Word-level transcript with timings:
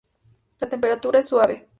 La 0.59 0.67
temperatura 0.67 1.19
es 1.19 1.27
suave. 1.27 1.69